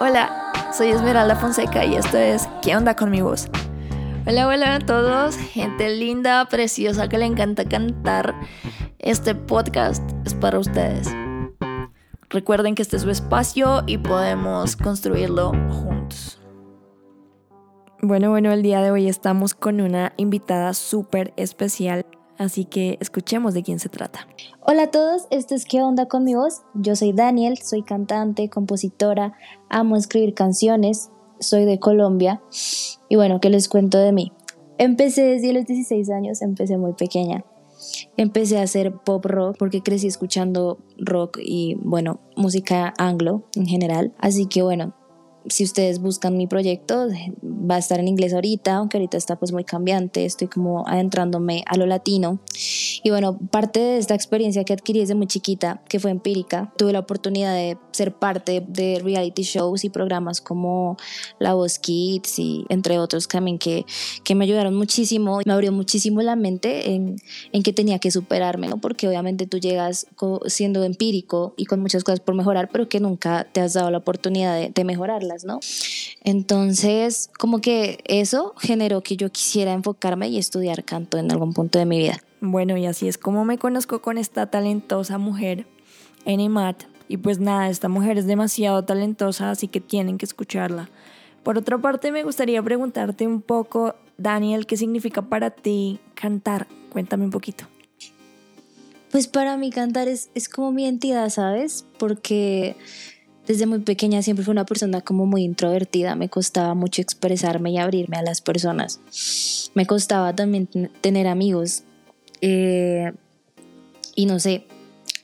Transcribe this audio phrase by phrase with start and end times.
[0.00, 3.48] Hola, soy Esmeralda Fonseca y esto es ¿Qué onda con mi voz?
[4.28, 8.32] Hola, hola a todos, gente linda, preciosa que le encanta cantar.
[9.00, 11.12] Este podcast es para ustedes.
[12.30, 16.40] Recuerden que este es su espacio y podemos construirlo juntos.
[18.00, 22.06] Bueno, bueno, el día de hoy estamos con una invitada súper especial,
[22.38, 24.26] así que escuchemos de quién se trata.
[24.60, 26.62] Hola a todos, esto es ¿Qué onda con mi voz?
[26.74, 29.34] Yo soy Daniel, soy cantante, compositora,
[29.68, 31.10] amo escribir canciones,
[31.40, 32.40] soy de Colombia
[33.08, 34.32] y bueno, ¿qué les cuento de mí?
[34.78, 37.44] Empecé desde los 16 años, empecé muy pequeña.
[38.16, 44.14] Empecé a hacer pop rock porque crecí escuchando rock y bueno, música anglo en general.
[44.18, 44.94] Así que bueno,
[45.50, 47.08] si ustedes buscan mi proyecto,
[47.42, 51.64] va a estar en inglés ahorita, aunque ahorita está pues muy cambiante, estoy como adentrándome
[51.66, 52.40] a lo latino.
[53.02, 56.92] Y bueno, parte de esta experiencia que adquirí desde muy chiquita, que fue empírica, tuve
[56.92, 60.96] la oportunidad de ser parte de reality shows y programas como
[61.38, 63.86] La Voz Kids y entre otros también que,
[64.24, 67.16] que me ayudaron muchísimo, me abrió muchísimo la mente en,
[67.52, 68.78] en que tenía que superarme, ¿no?
[68.78, 70.06] porque obviamente tú llegas
[70.46, 73.98] siendo empírico y con muchas cosas por mejorar, pero que nunca te has dado la
[73.98, 75.37] oportunidad de, de mejorarlas.
[75.44, 75.60] ¿No?
[76.22, 81.78] Entonces, como que eso generó que yo quisiera enfocarme y estudiar canto en algún punto
[81.78, 82.22] de mi vida.
[82.40, 85.66] Bueno, y así es como me conozco con esta talentosa mujer,
[86.24, 86.84] Enimat.
[87.08, 90.90] Y pues nada, esta mujer es demasiado talentosa, así que tienen que escucharla.
[91.42, 96.66] Por otra parte, me gustaría preguntarte un poco, Daniel, ¿qué significa para ti cantar?
[96.90, 97.64] Cuéntame un poquito.
[99.10, 101.86] Pues para mí cantar es, es como mi entidad, ¿sabes?
[101.98, 102.76] Porque
[103.48, 107.78] desde muy pequeña siempre fui una persona como muy introvertida, me costaba mucho expresarme y
[107.78, 109.00] abrirme a las personas.
[109.74, 110.68] Me costaba también
[111.00, 111.82] tener amigos.
[112.42, 113.10] Eh,
[114.14, 114.66] y no sé,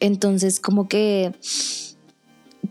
[0.00, 1.32] entonces como que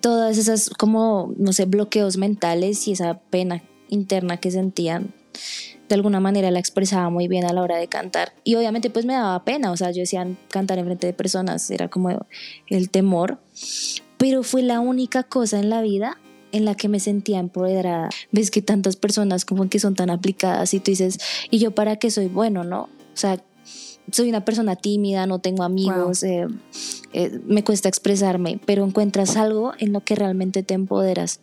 [0.02, 5.14] todas esas como, no sé, bloqueos mentales y esa pena interna que sentían,
[5.88, 8.33] de alguna manera la expresaba muy bien a la hora de cantar.
[8.44, 11.70] Y obviamente pues me daba pena, o sea, yo decía cantar en frente de personas,
[11.70, 12.26] era como
[12.67, 13.39] el temor,
[14.23, 16.17] pero fue la única cosa en la vida
[16.54, 18.10] en la que me sentía empoderada.
[18.32, 21.20] Ves que tantas personas como que son tan aplicadas y tú dices,
[21.52, 22.83] ¿y yo para qué soy bueno, no?
[22.83, 23.44] O sea,
[24.14, 26.48] soy una persona tímida, no tengo amigos, eh,
[27.12, 31.42] eh, me cuesta expresarme, pero encuentras algo en lo que realmente te empoderas.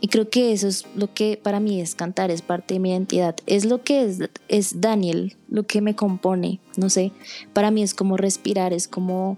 [0.00, 2.92] Y creo que eso es lo que para mí es cantar, es parte de mi
[2.92, 3.36] identidad.
[3.44, 7.12] Es lo que es, es Daniel, lo que me compone, no sé.
[7.52, 9.36] Para mí es como respirar, es como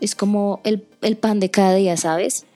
[0.00, 0.80] es como el,
[1.16, 2.46] pan de cada día, ¿sabes?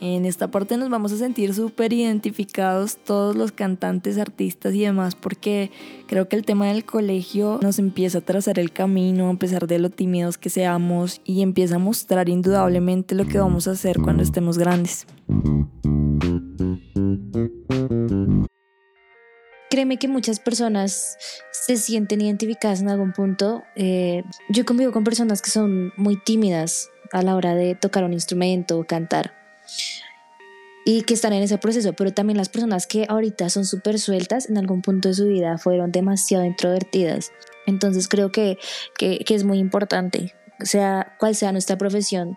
[0.00, 5.16] En esta parte nos vamos a sentir súper identificados todos los cantantes, artistas y demás,
[5.16, 5.72] porque
[6.06, 9.80] creo que el tema del colegio nos empieza a trazar el camino, a pesar de
[9.80, 14.22] lo tímidos que seamos, y empieza a mostrar indudablemente lo que vamos a hacer cuando
[14.22, 15.04] estemos grandes.
[19.78, 21.16] Créeme que muchas personas
[21.52, 23.62] se sienten identificadas en algún punto.
[23.76, 28.12] Eh, yo convivo con personas que son muy tímidas a la hora de tocar un
[28.12, 29.34] instrumento o cantar
[30.84, 34.50] y que están en ese proceso, pero también las personas que ahorita son súper sueltas
[34.50, 37.30] en algún punto de su vida fueron demasiado introvertidas.
[37.68, 38.58] Entonces creo que,
[38.98, 42.36] que, es muy importante, sea cual sea nuestra profesión,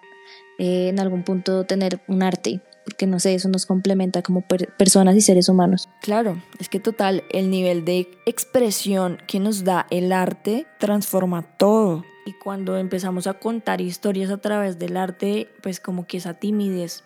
[0.60, 4.44] eh, en algún punto tener un arte porque no sé, eso nos complementa como
[4.78, 5.90] personas y seres humanos.
[6.02, 12.04] Claro, es que total, el nivel de expresión que nos da el arte transforma todo.
[12.26, 17.04] Y cuando empezamos a contar historias a través del arte, pues como que esa timidez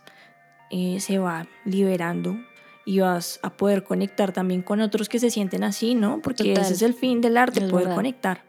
[0.72, 2.38] eh, se va liberando
[2.86, 6.22] y vas a poder conectar también con otros que se sienten así, ¿no?
[6.22, 8.44] Porque ese es el fin del arte, poder conectar.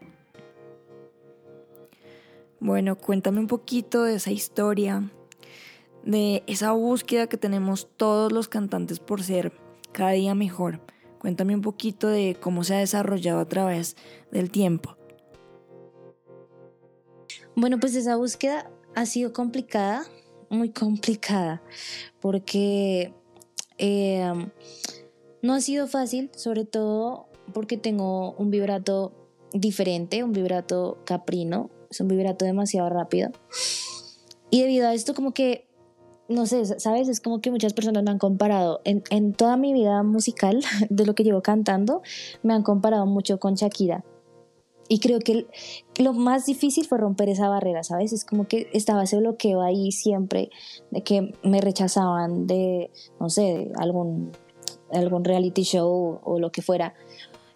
[2.61, 5.09] Bueno, cuéntame un poquito de esa historia,
[6.07, 9.53] de esa búsqueda que tenemos todos los cantantes por ser
[9.93, 10.81] cada día mejor.
[11.19, 13.97] Cuéntame un poquito de cómo se ha desarrollado a través
[14.31, 14.97] del tiempo.
[17.57, 20.05] Bueno, pues esa búsqueda ha sido complicada,
[20.49, 21.63] muy complicada,
[22.21, 23.13] porque
[23.79, 24.51] em,
[25.43, 29.13] no ha sido fácil, sobre todo porque tengo un vibrato
[29.53, 33.31] diferente, un vibrato caprino, es un vibrato demasiado rápido.
[34.51, 35.67] Y debido a esto como que
[36.29, 37.09] no sé, ¿sabes?
[37.09, 41.07] Es como que muchas personas me han comparado, en, en, toda mi vida musical, de
[41.07, 42.03] lo que llevo cantando,
[42.43, 44.05] me han comparado mucho con Shakira.
[44.89, 45.47] Y creo que
[45.99, 48.13] lo más difícil fue romper esa barrera, ¿sabes?
[48.13, 50.51] Es como que estaba ese bloqueo ahí siempre,
[50.91, 54.31] de que me rechazaban de, no sé, algún,
[54.93, 56.95] algún reality show o, lo que fuera.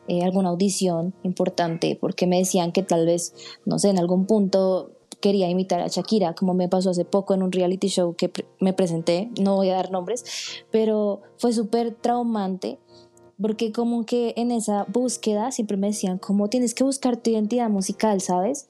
[0.08, 3.32] Eh, alguna audición importante porque me decían que tal vez,
[3.64, 4.90] no sé, en algún punto
[5.20, 8.72] quería imitar a Shakira, como me pasó hace poco en un reality show que me
[8.72, 10.25] presenté, no voy a dar nombres,
[10.70, 12.78] pero fue súper traumante
[13.40, 17.70] porque como que en esa búsqueda siempre me decían como tienes que buscar tu identidad
[17.70, 18.69] musical, ¿sabes?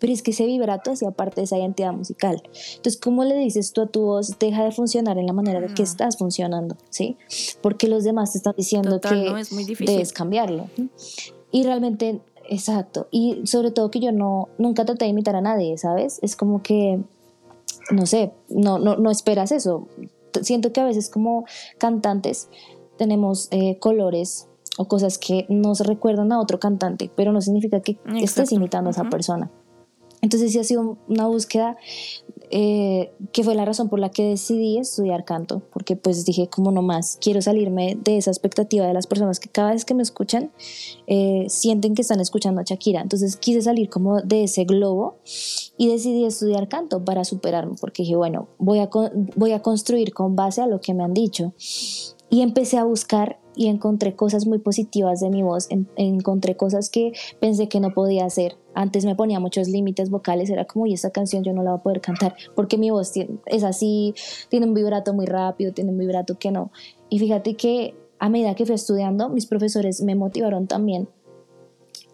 [0.00, 2.42] Pero es que ese vibrato hacía parte de esa identidad musical.
[2.76, 5.72] Entonces, ¿cómo le dices tú a tu voz, deja de funcionar en la manera en
[5.72, 6.76] que estás funcionando?
[6.90, 7.16] ¿Sí?
[7.62, 9.32] Porque los demás te están diciendo que
[9.86, 10.68] debes cambiarlo.
[11.52, 13.08] Y realmente, exacto.
[13.10, 16.18] Y sobre todo que yo no, nunca traté de imitar a nadie, ¿sabes?
[16.22, 17.00] Es como que,
[17.90, 19.88] no sé, no, no, no esperas eso.
[20.42, 21.44] Siento que a veces como
[21.78, 22.48] cantantes
[22.96, 27.98] tenemos eh, colores o cosas que nos recuerdan a otro cantante, pero no significa que
[28.20, 29.50] estés imitando a esa persona.
[30.20, 31.76] Entonces sí ha sido una búsqueda
[32.56, 36.70] eh, que fue la razón por la que decidí estudiar canto, porque pues dije como
[36.70, 40.04] no más, quiero salirme de esa expectativa de las personas que cada vez que me
[40.04, 40.52] escuchan
[41.08, 43.00] eh, sienten que están escuchando a Shakira.
[43.00, 45.16] Entonces quise salir como de ese globo
[45.76, 48.88] y decidí estudiar canto para superarme, porque dije, bueno, voy a,
[49.34, 51.54] voy a construir con base a lo que me han dicho.
[52.30, 57.12] Y empecé a buscar y encontré cosas muy positivas de mi voz, encontré cosas que
[57.40, 58.56] pensé que no podía hacer.
[58.74, 61.80] Antes me ponía muchos límites vocales, era como, y esta canción yo no la voy
[61.80, 63.12] a poder cantar porque mi voz
[63.46, 64.14] es así,
[64.48, 66.70] tiene un vibrato muy rápido, tiene un vibrato que no.
[67.08, 71.08] Y fíjate que a medida que fui estudiando, mis profesores me motivaron también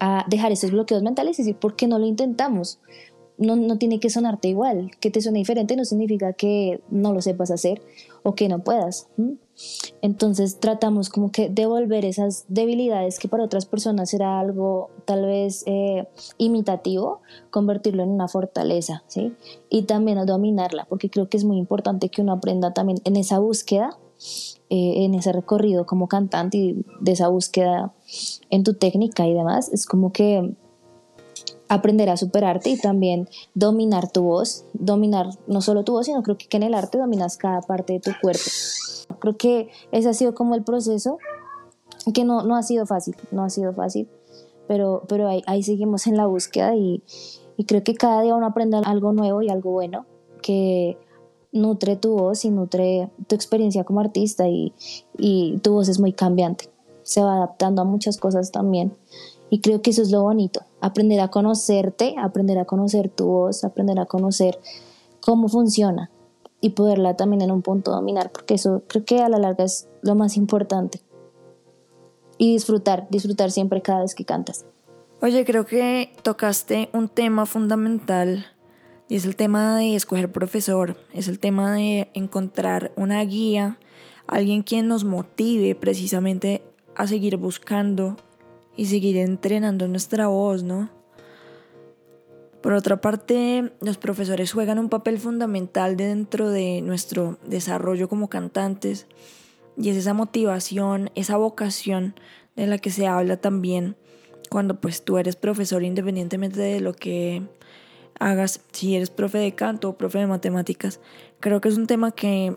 [0.00, 2.80] a dejar esos bloqueos mentales y decir, ¿por qué no lo intentamos?
[3.38, 7.22] No, no tiene que sonarte igual, que te suene diferente no significa que no lo
[7.22, 7.80] sepas hacer
[8.22, 9.08] o que no puedas.
[10.02, 15.62] Entonces tratamos como que devolver esas debilidades que para otras personas era algo tal vez
[15.66, 16.08] eh,
[16.38, 17.20] imitativo,
[17.50, 19.34] convertirlo en una fortaleza, ¿sí?
[19.68, 23.38] Y también dominarla, porque creo que es muy importante que uno aprenda también en esa
[23.38, 23.98] búsqueda,
[24.70, 27.92] eh, en ese recorrido como cantante y de esa búsqueda
[28.50, 30.54] en tu técnica y demás, es como que
[31.68, 36.36] aprender a superarte y también dominar tu voz, dominar no solo tu voz, sino creo
[36.36, 38.42] que en el arte dominas cada parte de tu cuerpo.
[39.20, 41.18] Creo que ese ha sido como el proceso,
[42.12, 44.08] que no, no ha sido fácil, no ha sido fácil,
[44.66, 47.02] pero, pero ahí, seguimos en la búsqueda y,
[47.56, 50.06] y creo que cada día uno aprende algo nuevo y algo bueno
[50.42, 50.96] que
[51.52, 54.72] nutre tu voz y nutre tu experiencia como artista y,
[55.18, 56.70] y tu voz es muy cambiante,
[57.02, 58.92] se va adaptando a muchas cosas también
[59.50, 63.64] y creo que eso es lo bonito, aprender a conocerte, aprender a conocer tu voz,
[63.64, 64.58] aprender a conocer
[65.20, 66.10] cómo funciona
[66.60, 69.88] y poderla también en un punto dominar, porque eso creo que a la larga es
[70.02, 71.00] lo más importante.
[72.38, 74.64] Y disfrutar, disfrutar siempre cada vez que cantas.
[75.22, 78.46] Oye, creo que tocaste un tema fundamental
[79.08, 83.78] y es el tema de escoger profesor, es el tema de encontrar una guía,
[84.26, 86.62] alguien quien nos motive precisamente
[86.94, 88.16] a seguir buscando
[88.76, 90.88] y seguir entrenando nuestra voz, ¿no?
[92.62, 99.06] Por otra parte, los profesores juegan un papel fundamental dentro de nuestro desarrollo como cantantes
[99.78, 102.14] y es esa motivación, esa vocación
[102.56, 103.96] de la que se habla también
[104.50, 107.42] cuando pues tú eres profesor independientemente de lo que
[108.18, 111.00] hagas, si eres profe de canto o profe de matemáticas.
[111.38, 112.56] Creo que es un tema que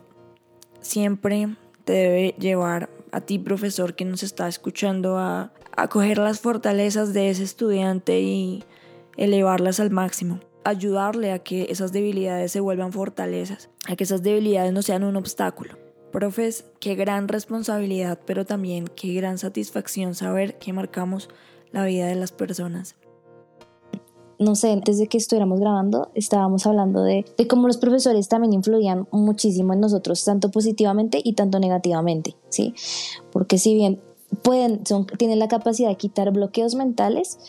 [0.81, 6.41] siempre te debe llevar a ti profesor que nos está escuchando a, a coger las
[6.41, 8.63] fortalezas de ese estudiante y
[9.17, 14.73] elevarlas al máximo, ayudarle a que esas debilidades se vuelvan fortalezas, a que esas debilidades
[14.73, 15.77] no sean un obstáculo.
[16.11, 21.29] Profes, qué gran responsabilidad, pero también qué gran satisfacción saber que marcamos
[21.71, 22.95] la vida de las personas.
[24.39, 28.53] No sé, antes de que estuviéramos grabando, estábamos hablando de, de cómo los profesores también
[28.53, 32.73] influían muchísimo en nosotros, tanto positivamente y tanto negativamente, ¿sí?
[33.31, 34.01] Porque si bien
[34.41, 37.39] pueden, son, tienen la capacidad de quitar bloqueos mentales,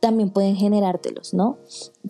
[0.00, 1.58] también pueden generártelos, ¿no?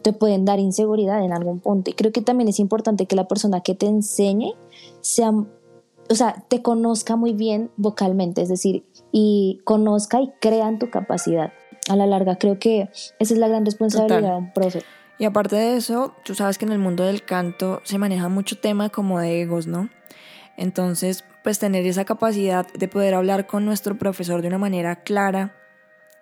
[0.03, 1.91] Te pueden dar inseguridad en algún punto.
[1.91, 4.55] Y creo que también es importante que la persona que te enseñe
[5.01, 10.79] sea, o sea, te conozca muy bien vocalmente, es decir, y conozca y crea en
[10.79, 11.53] tu capacidad.
[11.89, 14.83] A la larga, creo que esa es la gran responsabilidad de un profe.
[15.19, 18.59] Y aparte de eso, tú sabes que en el mundo del canto se maneja mucho
[18.59, 19.91] tema como de egos, ¿no?
[20.57, 25.55] Entonces, pues tener esa capacidad de poder hablar con nuestro profesor de una manera clara,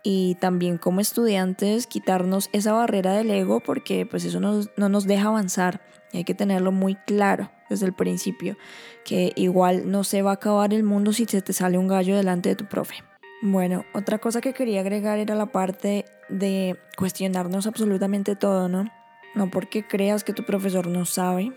[0.02, 5.28] y también como estudiantes quitarnos esa barrera del ego porque pues eso no nos deja
[5.28, 5.80] avanzar
[6.12, 8.56] y hay que tenerlo muy claro desde el principio
[9.04, 12.16] que igual no se va a acabar el mundo si se te sale un gallo
[12.16, 12.96] delante de tu profe.
[13.40, 18.90] Bueno, otra cosa que quería agregar era la parte de cuestionarnos absolutamente todo, ¿no?
[19.34, 21.52] No porque creas que tu profesor no sabe,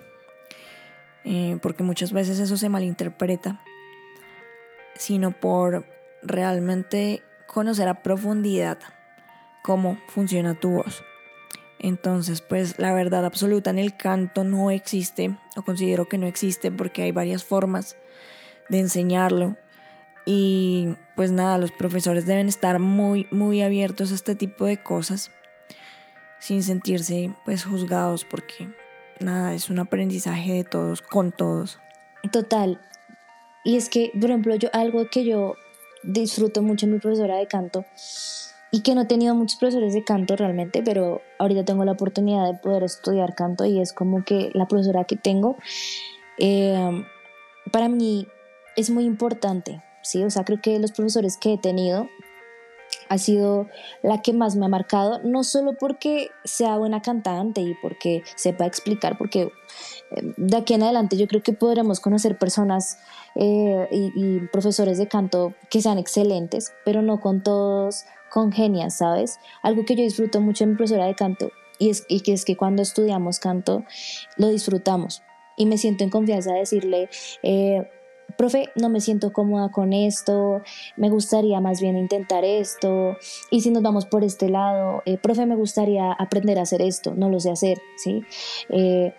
[1.24, 3.64] eh, porque muchas veces eso se malinterpreta,
[4.96, 5.86] sino por
[6.22, 8.80] realmente conocer a profundidad
[9.62, 11.04] cómo funciona tu voz.
[11.80, 16.72] Entonces, pues la verdad absoluta en el canto no existe, o considero que no existe
[16.72, 17.98] porque hay varias formas
[18.70, 19.58] de enseñarlo.
[20.26, 25.32] Y pues nada, los profesores deben estar muy, muy abiertos a este tipo de cosas,
[26.40, 28.70] sin sentirse pues juzgados porque
[29.20, 31.80] nada, es un aprendizaje de todos, con todos.
[32.32, 32.80] Total.
[33.64, 35.56] Y es que, por ejemplo, yo algo que yo
[36.04, 37.86] disfruto mucho mi profesora de canto
[38.72, 42.52] y que no he tenido muchos profesores de canto realmente, pero ahorita tengo la oportunidad
[42.52, 45.58] de poder estudiar canto y es como que la profesora que tengo,
[46.40, 47.04] eh,
[47.72, 48.28] para mí
[48.78, 50.24] es muy importante, ¿sí?
[50.24, 52.08] O sea, creo que los profesores que he tenido
[53.12, 53.68] ha sido
[54.04, 58.66] la que más me ha marcado, no solo porque sea buena cantante y porque sepa
[58.66, 59.52] explicar, porque
[60.12, 63.00] eh, de aquí en adelante yo creo que podremos conocer personas
[63.36, 69.40] eh, y, profesores de canto que sean excelentes, pero no con todos congenias, ¿sabes?
[69.62, 72.46] Algo que yo disfruto mucho en mi profesora de canto y es, y que es
[72.46, 73.84] que cuando estudiamos canto
[74.38, 75.22] lo disfrutamos
[75.58, 77.10] y me siento en confianza de decirle,
[77.44, 77.90] eh,
[78.32, 80.62] profe, no me siento cómoda con esto,
[80.98, 83.18] me gustaría más bien intentar esto,
[83.50, 87.14] y si nos vamos por este lado, eh, profe, me gustaría aprender a hacer esto,
[87.16, 88.24] no lo sé hacer, ¿sí?
[88.70, 89.14] Eh,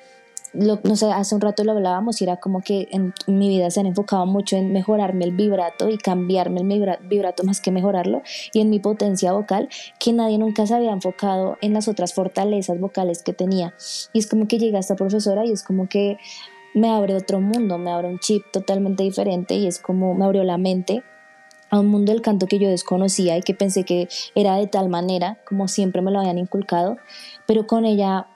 [0.55, 3.81] no sé, hace un rato lo hablábamos y era como que en mi vida se
[3.81, 8.61] han enfocado mucho en mejorarme el vibrato y cambiarme el vibrato más que mejorarlo y
[8.61, 13.23] en mi potencia vocal que nadie nunca se había enfocado en las otras fortalezas vocales
[13.23, 13.75] que tenía
[14.13, 16.19] y es como que llega esta profesora y es como que
[16.75, 20.45] me abre otro mundo, me abre un chip totalmente diferente y es como me abrió
[20.45, 21.03] la mente
[21.71, 24.89] a un mundo del canto que yo desconocía y que pensé que era de tal
[24.89, 26.99] manera como siempre me lo habían inculcado,
[27.47, 28.27] pero con ella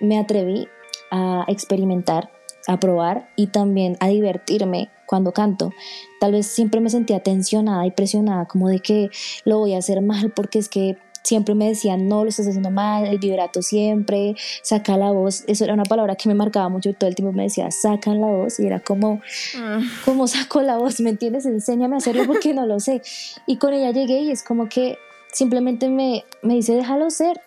[0.00, 0.66] me atreví
[1.10, 2.30] a experimentar,
[2.66, 5.72] a probar y también a divertirme cuando canto.
[6.20, 9.08] Tal vez siempre me sentía tensionada y presionada como de que
[9.44, 10.96] lo voy a hacer mal porque es que
[11.26, 15.42] siempre me decían, no, lo estás haciendo mal, el vibrato siempre, saca la voz.
[15.48, 18.28] Eso era una palabra que me marcaba mucho, todo el tiempo me decía, sacan la
[18.28, 19.20] voz, y era como,
[19.56, 19.80] ah.
[20.04, 21.00] ¿cómo saco la voz?
[21.00, 21.44] ¿Me entiendes?
[21.44, 23.02] Enséñame a hacerlo porque no lo sé.
[23.46, 24.98] Y con ella llegué y es como que
[25.32, 27.40] simplemente me, me dice, déjalo ser,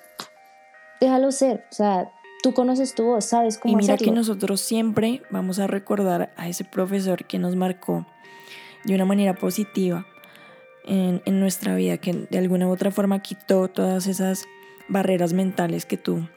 [0.99, 1.63] déjalo ser.
[1.71, 2.11] O sea,
[2.43, 6.49] tú conoces tu voz, sabes cómo Y mira que nosotros siempre vamos a recordar a
[6.49, 8.05] ese profesor que nos marcó
[8.83, 10.05] de una manera positiva
[10.89, 14.45] en, en, nuestra vida, que de alguna u otra forma quitó todas esas
[14.89, 16.27] barreras mentales que tú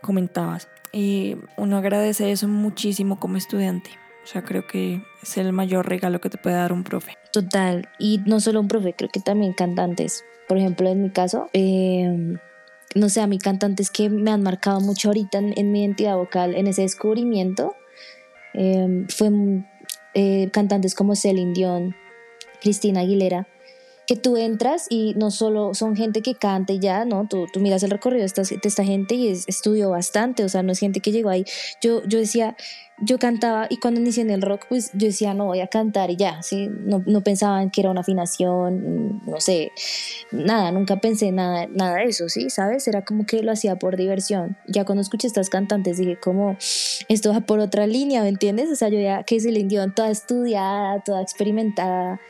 [0.00, 0.68] comentabas.
[0.92, 3.90] Y uno agradece eso muchísimo como estudiante.
[4.24, 7.16] O sea, creo que es el mayor regalo que te puede dar un profe.
[7.32, 7.88] Total.
[7.98, 10.24] Y no solo un profe, creo que también cantantes.
[10.48, 12.36] Por ejemplo, en mi caso, eh,
[12.94, 16.54] no sé, a mí cantantes que me han marcado mucho ahorita en, mi identidad vocal,
[16.54, 17.74] en ese descubrimiento,
[18.54, 19.30] eh, fue
[20.14, 21.94] eh, cantantes como Celine Dion,
[22.60, 23.46] Cristina Aguilera,
[24.10, 27.28] que tú entras y no solo son gente que canta y ya, ¿no?
[27.28, 30.64] Tú, miras el recorrido de esta, de esta gente y es, estudió bastante, o sea,
[30.64, 31.44] no es gente que llegó ahí.
[31.80, 32.56] Yo, yo decía,
[32.98, 36.10] yo cantaba y cuando inicié en el rock, pues yo decía, no, voy a cantar
[36.10, 36.68] y ya, ¿sí?
[36.68, 39.70] No, no pensaban que era una afinación, no sé,
[40.32, 42.50] nada, nunca pensé nada, nada de eso, ¿sí?
[42.50, 42.88] ¿Sabes?
[42.88, 44.56] Era como que lo hacía por diversión.
[44.66, 46.56] Ya cuando escuché estas cantantes dije, como,
[47.08, 48.70] esto va por otra línea, ¿me entiendes?
[48.72, 52.20] O sea, yo ya que se le dio toda estudiada, toda experimentada,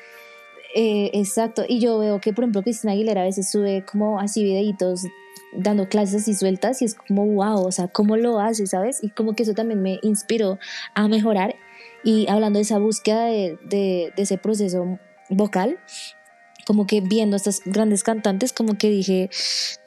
[0.75, 4.45] eh, exacto, y yo veo que por ejemplo Cristina Aguilera a veces sube como así
[4.45, 5.05] videitos
[5.53, 9.03] dando clases así sueltas y es como wow, o sea, ¿cómo lo hace, sabes?
[9.03, 10.59] Y como que eso también me inspiró
[10.95, 11.57] a mejorar.
[12.05, 14.99] Y hablando de esa búsqueda de, de, ese proceso
[15.29, 15.79] vocal,
[16.67, 19.29] como que viendo a estas grandes cantantes, como que dije,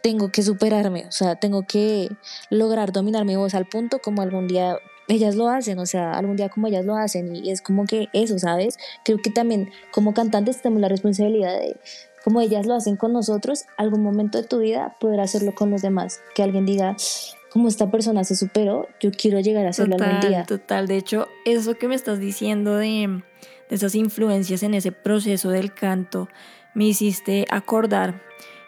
[0.02, 2.10] tengo que superarme, o sea, tengo que
[2.50, 6.36] lograr dominar mi voz al punto como algún día ellas lo hacen, o sea, algún
[6.36, 8.78] día como ellas lo hacen y es como que eso, ¿sabes?
[9.04, 11.78] Creo que también como cantantes tenemos la responsabilidad de,
[12.24, 15.82] como ellas lo hacen con nosotros, algún momento de tu vida poder hacerlo con los
[15.82, 16.96] demás, que alguien diga,
[17.52, 20.46] como esta persona se superó, yo quiero llegar a hacerlo algún día.
[20.46, 23.22] Total, de hecho, eso que me estás diciendo de,
[23.70, 26.30] de esas influencias en ese proceso del canto,
[26.74, 28.22] me hiciste acordar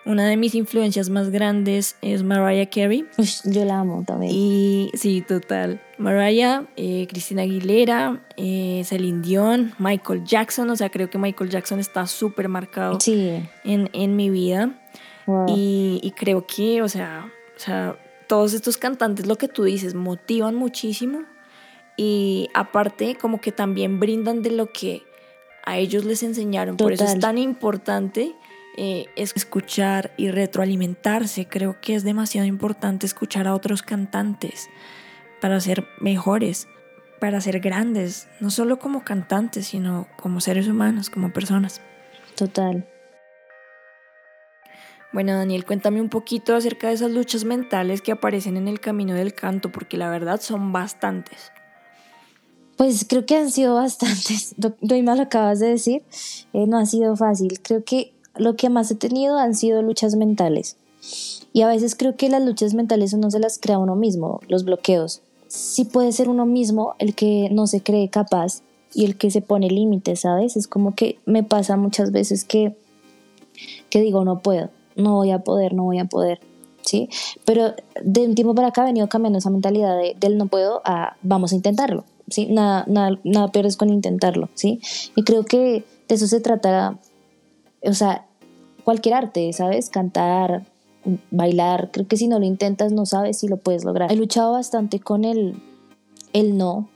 [0.05, 3.05] una de mis influencias más grandes es Mariah Carey.
[3.43, 4.31] yo la amo también.
[4.33, 5.81] Y sí, total.
[5.97, 10.69] Mariah, eh, Cristina Aguilera, eh, Celine Dion, Michael Jackson.
[10.69, 14.79] O sea, creo que Michael Jackson está súper marcado en, en, mi vida.
[15.47, 17.97] Y, y, creo que, o sea, o sea,
[18.27, 21.23] todos estos cantantes, lo que tú dices, motivan muchísimo.
[21.97, 25.01] Y aparte, como que también brindan de lo que
[25.65, 26.77] a ellos les enseñaron.
[26.77, 28.35] Por eso es tan importante
[28.77, 31.47] eh, es escuchar y retroalimentarse.
[31.47, 34.69] Creo que es demasiado importante escuchar a otros cantantes
[35.41, 36.67] para ser mejores,
[37.19, 41.81] para ser grandes, no solo como cantantes, sino como seres humanos, como personas.
[42.35, 42.87] Total.
[45.13, 49.13] Bueno, Daniel, cuéntame un poquito acerca de esas luchas mentales que aparecen en el camino
[49.13, 51.53] del canto, porque la verdad son bastantes.
[52.75, 54.55] Pues creo que han sido bastantes.
[55.03, 56.03] Más lo acabas de decir.
[56.51, 57.61] Eh, no ha sido fácil.
[57.61, 60.77] Creo que lo que más he tenido han sido luchas mentales.
[61.53, 64.65] Y a veces creo que las luchas mentales uno se las crea uno mismo, los
[64.65, 65.21] bloqueos.
[65.47, 68.61] Sí puede ser uno mismo el que no se cree capaz
[68.93, 70.57] y el que se pone límites, ¿sabes?
[70.57, 72.75] Es como que me pasa muchas veces que,
[73.89, 76.39] que digo, no puedo no voy a poder, no voy a poder,
[76.81, 77.09] ¿sí?
[77.45, 77.73] Pero
[78.03, 81.17] de un tiempo para acá ha venido cambiando esa mentalidad de, del no puedo a
[81.21, 82.47] vamos a intentarlo, ¿sí?
[82.47, 84.79] Nada, nada, nada pierdes con intentarlo, ¿sí?
[85.15, 86.97] Y creo que de eso se trata,
[87.85, 88.25] o sea,
[88.83, 89.89] cualquier arte, ¿sabes?
[89.89, 90.65] Cantar,
[91.31, 94.11] bailar, creo que si no lo intentas no sabes si lo puedes lograr.
[94.11, 95.61] He luchado bastante con el,
[96.33, 96.89] el no,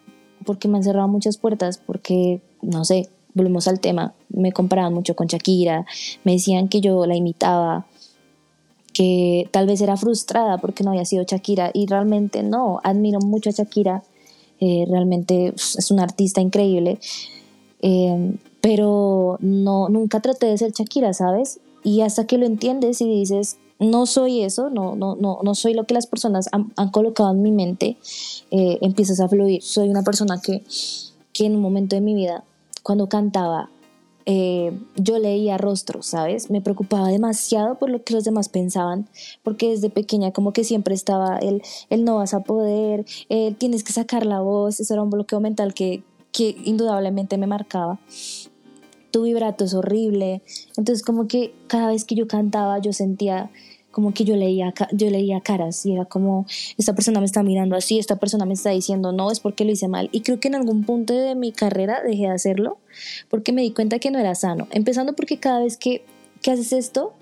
[0.46, 5.16] porque me han cerrado muchas puertas, porque, no sé, volvemos al tema, me comparaban mucho
[5.16, 5.86] con Shakira,
[6.24, 7.86] me decían que yo la imitaba,
[8.94, 13.50] que tal vez era frustrada porque no había sido Shakira y realmente no, admiro mucho
[13.50, 14.04] a Shakira,
[14.60, 17.00] eh, realmente es una artista increíble,
[17.82, 21.60] eh, pero no, nunca traté de ser Shakira, ¿sabes?
[21.84, 25.74] Y hasta que lo entiendes y dices, no soy eso, no, no, no, no soy
[25.74, 27.98] lo que las personas han, colocado en mi mente,
[28.52, 29.64] eh, empiezas a fluir.
[29.64, 30.64] Soy una persona que,
[31.32, 32.44] que en un momento de mi vida
[32.84, 33.70] cuando cantaba,
[34.26, 36.50] eh, yo leía rostros, ¿sabes?
[36.50, 39.08] Me preocupaba demasiado por lo que los demás pensaban,
[39.44, 43.84] porque desde pequeña como que siempre estaba el, el no vas a poder, el tienes
[43.84, 48.00] que sacar la voz, eso era un bloqueo mental que, que indudablemente me marcaba.
[49.12, 50.44] Tu vibrato es horrible,
[50.78, 53.50] entonces como que cada vez que yo cantaba yo sentía
[53.92, 56.46] como que yo leía, yo leía caras y era como,
[56.78, 59.72] esta persona me está mirando así, esta persona me está diciendo no, es porque lo
[59.72, 60.10] hice mal.
[60.12, 62.78] Y creo que en algún punto de mi carrera dejé de hacerlo
[63.30, 64.68] porque me di cuenta que no era sano.
[64.72, 66.06] Empezando porque cada vez que,
[66.42, 67.14] que haces esto,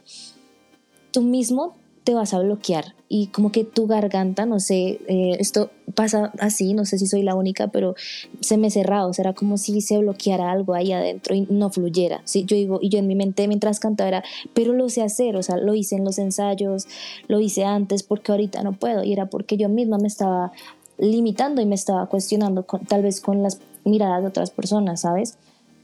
[1.12, 1.74] tú mismo
[2.08, 6.74] te vas a bloquear y como que tu garganta, no sé, eh, esto pasa así,
[6.74, 7.96] no sé si soy la única, pero
[8.40, 11.70] se me cerraba, o sea, era como si se bloqueara algo ahí adentro y no
[11.70, 12.46] fluyera, ¿sí?
[12.46, 14.24] Yo digo, y yo en mi mente mientras cantaba era,
[14.54, 16.88] pero lo sé hacer, o sea, lo hice en los ensayos,
[17.28, 20.54] lo hice antes, porque ahorita no puedo, y era porque yo misma me estaba
[20.98, 25.38] limitando y me estaba cuestionando, tal vez con las miradas de otras personas, ¿sabes?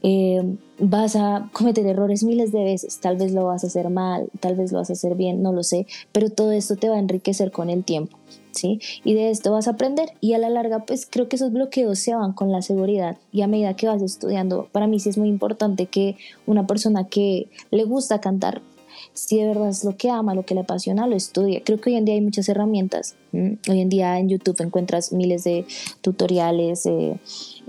[0.06, 4.28] Eh, vas a cometer errores miles de veces, tal vez lo vas a hacer mal,
[4.38, 6.96] tal vez lo vas a hacer bien, no lo sé, pero todo esto te va
[6.96, 8.18] a enriquecer con el tiempo,
[8.50, 8.80] ¿sí?
[9.02, 12.00] Y de esto vas a aprender y a la larga pues creo que esos bloqueos
[12.00, 15.16] se van con la seguridad y a medida que vas estudiando, para mí sí es
[15.16, 18.60] muy importante que una persona que le gusta cantar
[19.12, 21.62] si de verdad es lo que ama, lo que le apasiona, lo estudie.
[21.62, 23.16] Creo que hoy en día hay muchas herramientas.
[23.32, 25.66] Hoy en día en YouTube encuentras miles de
[26.00, 27.18] tutoriales, eh,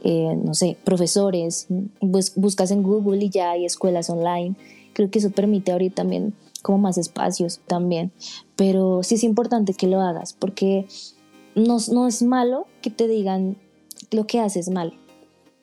[0.07, 1.65] eh, no sé, profesores,
[1.99, 4.55] buscas en Google y ya hay escuelas online.
[4.93, 8.11] Creo que eso permite ahorita también como más espacios también.
[8.55, 10.85] Pero sí es importante que lo hagas porque
[11.55, 13.57] no, no es malo que te digan
[14.11, 14.93] lo que haces mal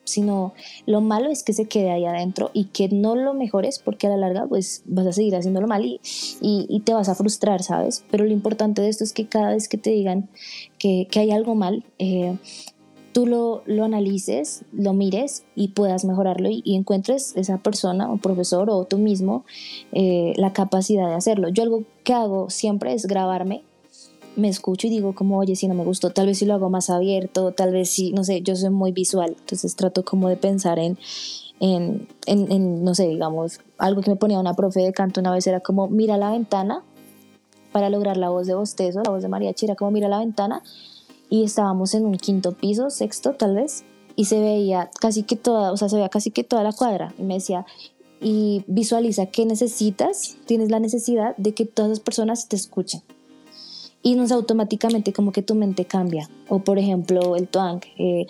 [0.05, 0.53] sino
[0.85, 4.09] lo malo es que se quede ahí adentro y que no lo mejores porque a
[4.09, 5.99] la larga pues vas a seguir haciéndolo mal y,
[6.41, 8.03] y, te vas a frustrar, ¿sabes?
[8.11, 10.29] Pero lo importante de esto es que cada vez que te digan
[10.77, 12.37] que, que hay algo mal, eh,
[13.13, 18.69] tú lo, lo, analices, lo mires y puedas mejorarlo y, encuentres esa persona o profesor
[18.69, 19.45] o tú mismo
[19.91, 21.49] eh, la capacidad de hacerlo.
[21.49, 23.63] Yo algo que hago siempre es grabarme
[24.35, 26.69] me escucho y digo como, oye, si no me gustó, tal vez si lo hago
[26.69, 30.37] más abierto, tal vez si, no sé, yo soy muy visual, entonces trato como de
[30.37, 30.97] pensar en,
[31.59, 35.45] en, en, no sé, digamos, algo que me ponía una profe de canto una vez
[35.45, 36.83] era como, mira la ventana
[37.71, 40.63] para lograr la voz de bostezo, la voz de María Chira, como mira la ventana
[41.33, 45.71] y estábamos en un quinto piso, sexto tal vez, y se veía casi que toda,
[45.71, 47.11] o sea, se veía casi que toda la cuadra.
[47.17, 47.65] Y me decía,
[48.21, 53.01] y visualiza qué necesitas, tienes la necesidad de que todas las personas te escuchen
[54.03, 56.29] y no es automáticamente como que tu mente cambia.
[56.49, 58.27] O por ejemplo el twang, eh,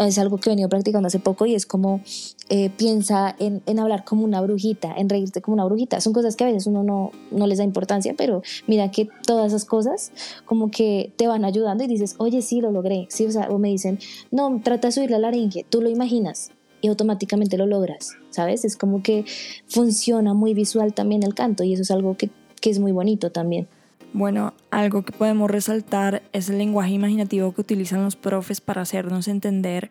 [0.00, 2.00] es algo que he venido practicando hace poco y es como
[2.48, 6.00] eh, piensa en, en, hablar como una brujita, en reírte como una brujita.
[6.00, 9.48] Son cosas que a veces uno no, no les da importancia, pero mira que todas
[9.48, 10.12] esas cosas
[10.44, 13.06] como que te van ayudando y dices, oye, sí, lo logré.
[13.10, 13.98] Sí, o, sea, o me dicen,
[14.30, 18.64] no, trata de subir la laringe, tú lo imaginas y automáticamente lo logras, ¿sabes?
[18.64, 19.24] Es como que
[19.66, 22.30] funciona muy visual también el canto y eso es algo que,
[22.60, 23.66] que es muy bonito también.
[24.14, 29.26] Bueno, algo que podemos resaltar es el lenguaje imaginativo que utilizan los profes para hacernos
[29.26, 29.90] entender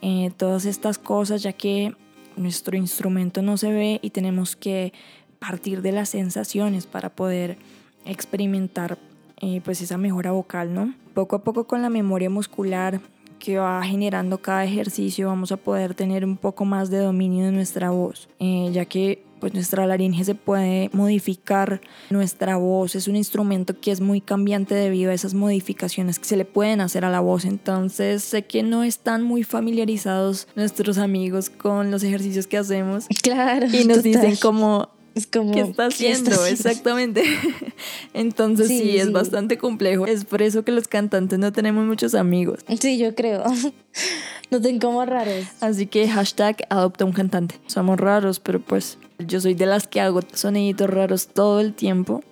[0.00, 1.94] eh, todas estas cosas, ya que
[2.38, 4.94] nuestro instrumento no se ve y tenemos que
[5.38, 7.58] partir de las sensaciones para poder
[8.06, 8.96] experimentar
[9.42, 10.94] eh, pues esa mejora vocal, ¿no?
[11.12, 13.02] Poco a poco con la memoria muscular
[13.38, 17.52] que va generando cada ejercicio vamos a poder tener un poco más de dominio de
[17.52, 23.16] nuestra voz, eh, ya que pues nuestra laringe se puede modificar, nuestra voz es un
[23.16, 27.10] instrumento que es muy cambiante debido a esas modificaciones que se le pueden hacer a
[27.10, 27.44] la voz.
[27.44, 33.06] Entonces sé que no están muy familiarizados nuestros amigos con los ejercicios que hacemos.
[33.22, 33.66] Claro.
[33.72, 34.90] Y nos dicen como,
[35.26, 36.46] ¿Qué está haciendo?
[36.46, 37.22] Exactamente.
[38.14, 40.06] Entonces sí, es bastante complejo.
[40.06, 42.60] Es por eso que los cantantes no tenemos muchos amigos.
[42.80, 43.44] Sí, yo creo.
[44.50, 45.46] Nos ven como raros.
[45.60, 47.56] Así que hashtag adopta un cantante.
[47.66, 52.22] Somos raros, pero pues yo soy de las que hago soniditos raros todo el tiempo.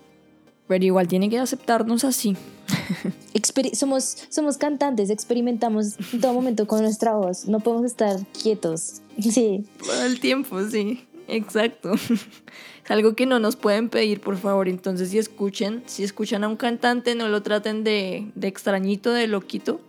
[0.68, 2.36] Pero igual tiene que aceptarnos así.
[3.74, 7.46] somos, somos cantantes, experimentamos en todo momento con nuestra voz.
[7.46, 9.00] No podemos estar quietos.
[9.20, 9.64] Sí.
[9.78, 11.06] Todo el tiempo, sí.
[11.28, 11.92] Exacto.
[12.84, 14.68] Es algo que no nos pueden pedir, por favor.
[14.68, 19.26] Entonces, si escuchen, si escuchan a un cantante, no lo traten de, de extrañito, de
[19.26, 19.80] loquito,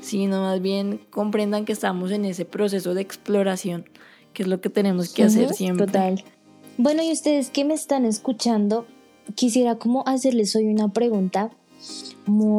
[0.00, 3.84] sino más bien comprendan que estamos en ese proceso de exploración,
[4.32, 5.86] que es lo que tenemos que hacer siempre.
[5.86, 6.24] Total.
[6.78, 8.86] Bueno, y ustedes que me están escuchando,
[9.34, 11.50] quisiera como hacerles hoy una pregunta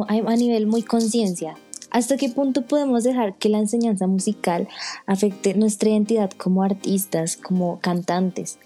[0.08, 1.56] a nivel muy conciencia.
[1.90, 4.68] ¿Hasta qué punto podemos dejar que la enseñanza musical
[5.06, 8.58] afecte nuestra identidad como artistas, como cantantes?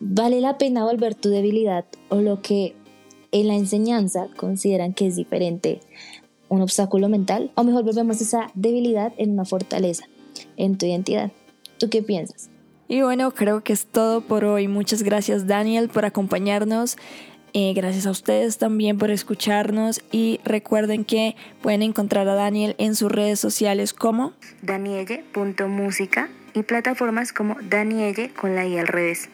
[0.00, 2.74] ¿Vale la pena volver tu debilidad o lo que
[3.30, 5.80] en la enseñanza consideran que es diferente
[6.48, 7.52] un obstáculo mental?
[7.56, 10.04] O mejor volvemos esa debilidad en una fortaleza
[10.56, 11.30] en tu identidad.
[11.82, 12.48] ¿Tú qué piensas?
[12.86, 14.68] Y bueno, creo que es todo por hoy.
[14.68, 16.96] Muchas gracias Daniel por acompañarnos.
[17.54, 22.94] Eh, gracias a ustedes también por escucharnos y recuerden que pueden encontrar a Daniel en
[22.94, 29.28] sus redes sociales como danielle.música y plataformas como Danielle con la I al revés.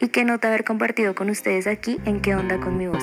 [0.00, 3.02] Y qué nota haber compartido con ustedes aquí en qué onda con mi voz.